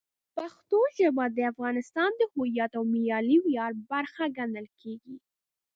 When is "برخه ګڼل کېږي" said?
3.91-5.15